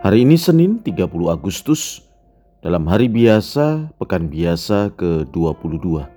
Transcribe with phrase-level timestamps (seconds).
[0.00, 2.00] Hari ini Senin 30 Agustus
[2.64, 6.08] dalam hari biasa pekan biasa ke-22.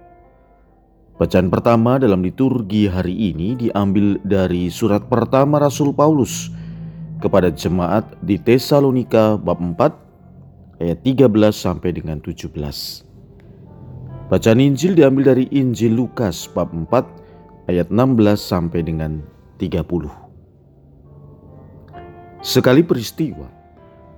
[1.20, 6.48] Bacaan pertama dalam liturgi hari ini diambil dari surat pertama Rasul Paulus
[7.20, 12.56] kepada jemaat di Tesalonika bab 4 ayat 13 sampai dengan 17.
[14.32, 19.20] Bacaan Injil diambil dari Injil Lukas bab 4 ayat 16 sampai dengan
[19.60, 20.08] 30.
[22.40, 23.63] Sekali peristiwa,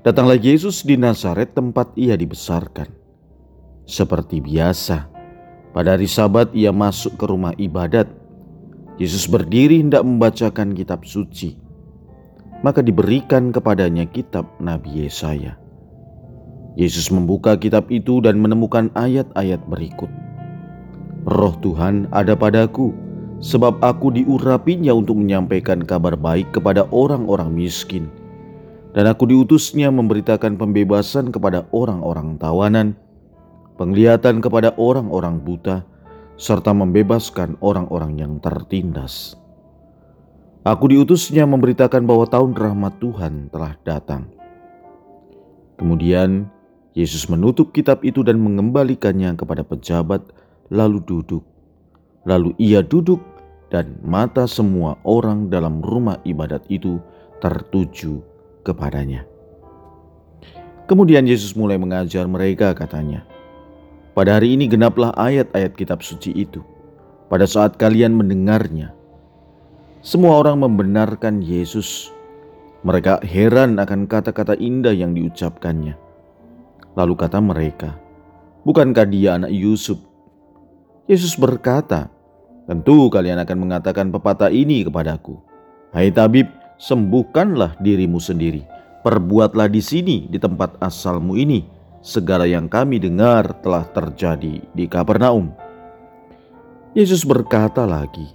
[0.05, 2.93] Datanglah Yesus di Nazaret tempat ia dibesarkan.
[3.89, 5.09] Seperti biasa,
[5.73, 8.05] pada hari Sabat ia masuk ke rumah ibadat.
[9.01, 11.57] Yesus berdiri hendak membacakan kitab suci.
[12.61, 15.57] Maka diberikan kepadanya kitab Nabi Yesaya.
[16.77, 20.13] Yesus membuka kitab itu dan menemukan ayat-ayat berikut.
[21.25, 22.93] Roh Tuhan ada padaku,
[23.41, 28.05] sebab aku diurapinya untuk menyampaikan kabar baik kepada orang-orang miskin
[28.95, 32.95] dan aku diutusnya memberitakan pembebasan kepada orang-orang tawanan,
[33.75, 35.83] penglihatan kepada orang-orang buta,
[36.39, 39.35] serta membebaskan orang-orang yang tertindas.
[40.63, 44.31] Aku diutusnya memberitakan bahwa tahun rahmat Tuhan telah datang.
[45.75, 46.47] Kemudian
[46.95, 50.23] Yesus menutup kitab itu dan mengembalikannya kepada pejabat,
[50.71, 51.43] lalu duduk.
[52.23, 53.19] Lalu ia duduk,
[53.67, 57.03] dan mata semua orang dalam rumah ibadat itu
[57.43, 58.23] tertuju
[58.65, 59.29] kepadanya.
[60.89, 63.21] Kemudian Yesus mulai mengajar mereka katanya,
[64.17, 66.65] Pada hari ini genaplah ayat-ayat kitab suci itu.
[67.29, 68.95] Pada saat kalian mendengarnya,
[70.05, 72.13] semua orang membenarkan Yesus.
[72.85, 75.97] Mereka heran akan kata-kata indah yang diucapkannya.
[76.93, 77.97] Lalu kata mereka,
[78.61, 79.97] Bukankah dia anak Yusuf?
[81.09, 82.13] Yesus berkata,
[82.69, 85.37] Tentu kalian akan mengatakan pepatah ini kepadaku.
[85.93, 88.63] Hai tabib, sembuhkanlah dirimu sendiri.
[89.05, 91.61] Perbuatlah di sini, di tempat asalmu ini,
[92.01, 95.53] segala yang kami dengar telah terjadi di Kapernaum.
[96.97, 98.25] Yesus berkata lagi,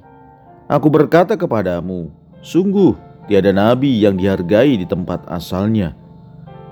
[0.70, 2.06] Aku berkata kepadamu,
[2.38, 2.94] sungguh
[3.26, 5.98] tiada nabi yang dihargai di tempat asalnya.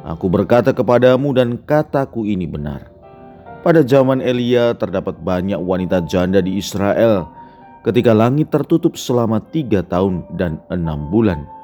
[0.06, 2.86] Aku berkata kepadamu dan kataku ini benar.
[3.66, 7.26] Pada zaman Elia terdapat banyak wanita janda di Israel
[7.82, 11.57] ketika langit tertutup selama tiga tahun dan enam bulan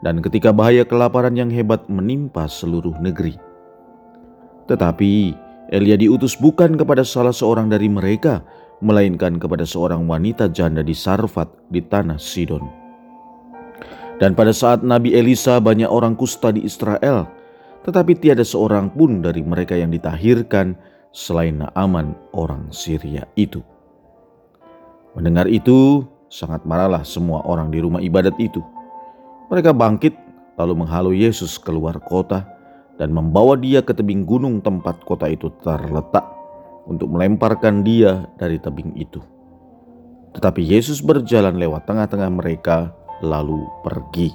[0.00, 3.36] dan ketika bahaya kelaparan yang hebat menimpa seluruh negeri.
[4.68, 5.34] Tetapi
[5.70, 8.42] Elia diutus bukan kepada salah seorang dari mereka,
[8.82, 12.64] melainkan kepada seorang wanita janda di Sarfat di tanah Sidon.
[14.18, 17.24] Dan pada saat Nabi Elisa banyak orang kusta di Israel,
[17.86, 20.76] tetapi tiada seorang pun dari mereka yang ditahirkan
[21.14, 23.64] selain Naaman orang Syria itu.
[25.16, 28.62] Mendengar itu, sangat marahlah semua orang di rumah ibadat itu.
[29.50, 30.14] Mereka bangkit
[30.54, 32.46] lalu menghalau Yesus keluar kota
[33.02, 36.22] dan membawa dia ke tebing gunung tempat kota itu terletak
[36.86, 39.18] untuk melemparkan dia dari tebing itu.
[40.38, 42.94] Tetapi Yesus berjalan lewat tengah-tengah mereka
[43.26, 44.30] lalu pergi.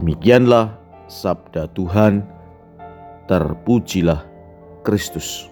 [0.00, 2.24] Demikianlah sabda Tuhan,
[3.28, 4.24] terpujilah
[4.80, 5.49] Kristus.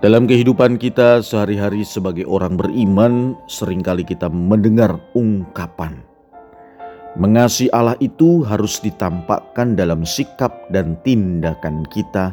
[0.00, 6.10] Dalam kehidupan kita sehari-hari sebagai orang beriman, sering kali kita mendengar ungkapan
[7.18, 12.30] mengasihi Allah itu harus ditampakkan dalam sikap dan tindakan kita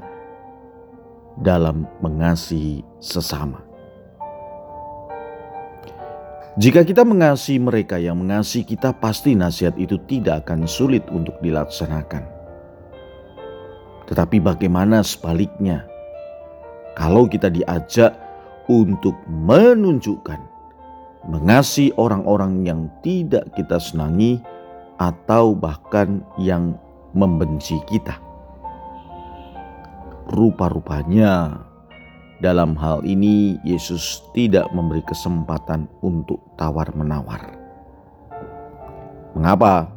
[1.42, 3.62] dalam mengasihi sesama.
[6.58, 12.26] Jika kita mengasihi mereka yang mengasihi kita, pasti nasihat itu tidak akan sulit untuk dilaksanakan.
[14.10, 15.86] Tetapi bagaimana sebaliknya?
[16.98, 18.18] Kalau kita diajak
[18.66, 20.42] untuk menunjukkan
[21.30, 24.42] mengasihi orang-orang yang tidak kita senangi
[24.98, 26.74] atau bahkan yang
[27.14, 28.18] membenci kita.
[30.34, 31.64] Rupa-rupanya
[32.42, 37.56] dalam hal ini Yesus tidak memberi kesempatan untuk tawar-menawar.
[39.38, 39.94] Mengapa?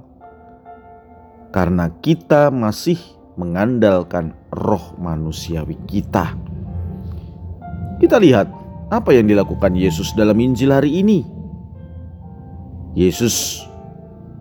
[1.50, 3.00] Karena kita masih
[3.34, 6.36] mengandalkan roh manusiawi kita
[8.00, 8.48] kita lihat
[8.88, 11.22] apa yang dilakukan Yesus dalam Injil hari ini.
[12.96, 13.62] Yesus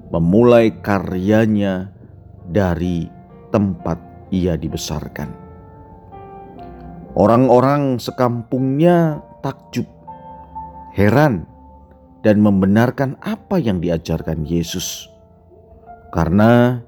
[0.10, 1.94] memulai karyanya
[2.50, 3.06] dari
[3.54, 4.00] tempat
[4.34, 5.30] ia dibesarkan.
[7.14, 9.86] Orang-orang sekampungnya takjub,
[10.96, 11.46] heran,
[12.26, 15.06] dan membenarkan apa yang diajarkan Yesus,
[16.10, 16.82] karena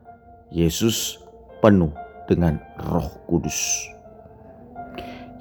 [0.50, 1.22] Yesus
[1.62, 1.94] penuh
[2.26, 2.58] dengan
[2.90, 3.92] Roh Kudus.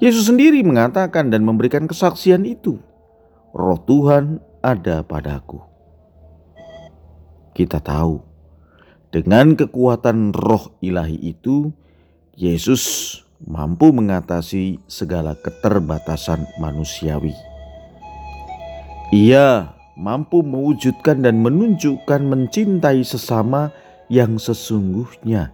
[0.01, 2.81] Yesus sendiri mengatakan dan memberikan kesaksian itu,
[3.53, 5.61] "Roh Tuhan ada padaku."
[7.53, 8.17] Kita tahu,
[9.13, 11.69] dengan kekuatan Roh Ilahi itu,
[12.33, 12.81] Yesus
[13.45, 17.37] mampu mengatasi segala keterbatasan manusiawi.
[19.13, 23.69] Ia mampu mewujudkan dan menunjukkan mencintai sesama
[24.09, 25.53] yang sesungguhnya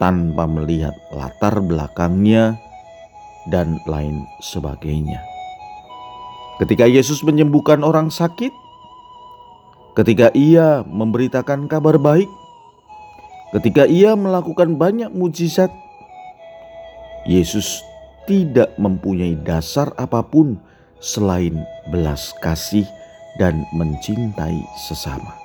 [0.00, 2.56] tanpa melihat latar belakangnya
[3.50, 5.22] dan lain sebagainya.
[6.56, 8.50] Ketika Yesus menyembuhkan orang sakit,
[9.92, 12.28] ketika Ia memberitakan kabar baik,
[13.52, 15.68] ketika Ia melakukan banyak mujizat,
[17.28, 17.84] Yesus
[18.24, 20.56] tidak mempunyai dasar apa pun
[20.98, 21.60] selain
[21.92, 22.88] belas kasih
[23.36, 24.56] dan mencintai
[24.88, 25.36] sesama.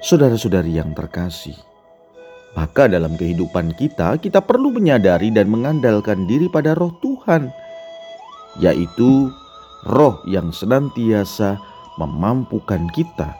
[0.00, 1.58] Saudara-saudari yang terkasih,
[2.58, 7.54] maka dalam kehidupan kita, kita perlu menyadari dan mengandalkan diri pada Roh Tuhan,
[8.58, 9.30] yaitu
[9.86, 11.54] Roh yang senantiasa
[12.02, 13.30] memampukan kita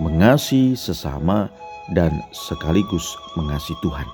[0.00, 1.52] mengasihi sesama
[1.92, 4.08] dan sekaligus mengasihi Tuhan.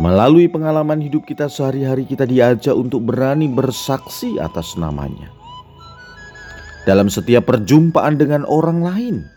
[0.00, 5.28] Melalui pengalaman hidup kita sehari-hari kita diajak untuk berani bersaksi atas namanya.
[6.88, 9.28] Dalam setiap perjumpaan dengan orang lain,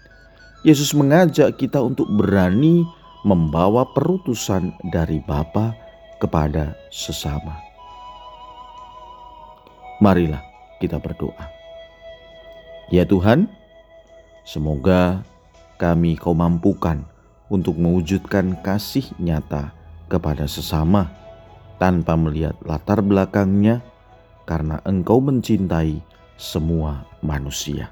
[0.63, 2.87] Yesus mengajak kita untuk berani
[3.27, 5.75] membawa perutusan dari Bapa
[6.23, 7.59] kepada sesama.
[9.99, 10.39] Marilah
[10.79, 11.51] kita berdoa.
[12.87, 13.51] Ya Tuhan,
[14.47, 15.27] semoga
[15.79, 17.03] kami kau mampukan
[17.51, 19.75] untuk mewujudkan kasih nyata
[20.07, 21.11] kepada sesama
[21.75, 23.83] tanpa melihat latar belakangnya
[24.47, 25.99] karena engkau mencintai
[26.39, 27.91] semua manusia.